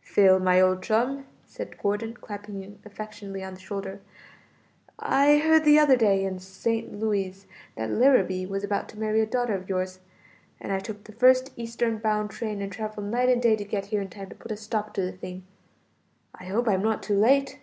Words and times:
"Phil, 0.00 0.38
my 0.38 0.60
old 0.60 0.80
chum," 0.80 1.26
said 1.44 1.76
Gordon, 1.76 2.14
clapping 2.14 2.62
him 2.62 2.78
affectionately 2.84 3.42
on 3.42 3.54
the 3.54 3.58
shoulder, 3.58 4.00
"I 5.00 5.38
heard 5.38 5.64
the 5.64 5.76
other 5.80 5.96
day 5.96 6.24
in 6.24 6.38
St. 6.38 6.92
Louis, 6.96 7.48
that 7.74 7.90
Larrabee 7.90 8.46
was 8.46 8.62
about 8.62 8.88
to 8.90 8.96
marry 8.96 9.20
a 9.20 9.26
daughter 9.26 9.54
of 9.56 9.68
yours, 9.68 9.98
and 10.60 10.70
I 10.70 10.78
took 10.78 11.02
the 11.02 11.10
first 11.12 11.50
eastern 11.56 11.98
bound 11.98 12.30
train 12.30 12.62
and 12.62 12.70
traveled 12.70 13.06
night 13.06 13.28
and 13.28 13.42
day 13.42 13.56
to 13.56 13.64
get 13.64 13.86
here 13.86 14.00
in 14.00 14.08
time 14.08 14.28
to 14.28 14.36
put 14.36 14.52
a 14.52 14.56
stop 14.56 14.94
to 14.94 15.00
the 15.02 15.10
thing. 15.10 15.42
I 16.32 16.44
hope 16.44 16.68
I'm 16.68 16.80
not 16.84 17.02
too 17.02 17.18
late." 17.18 17.58